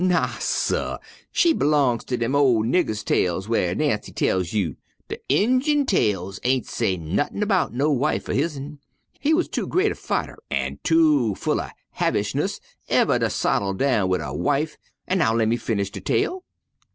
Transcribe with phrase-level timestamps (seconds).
[0.03, 0.97] Naw, suh,
[1.31, 4.75] she b'longs in dem ol' nigger tales whar Nancy tells you.
[5.09, 8.79] De Injun tales ain' say nuttin' 'bout no wife er his'n.
[9.19, 12.59] He wuz too gre't a fighter an' too full er 'havishness
[12.89, 14.75] uver ter sottle down wid a wife;
[15.07, 16.45] an' now lemme finish de tale.